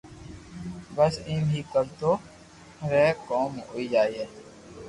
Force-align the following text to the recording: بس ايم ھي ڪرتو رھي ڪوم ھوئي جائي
بس 0.95 1.13
ايم 1.29 1.43
ھي 1.53 1.61
ڪرتو 1.73 2.11
رھي 2.91 3.05
ڪوم 3.27 3.51
ھوئي 3.67 3.85
جائي 3.93 4.21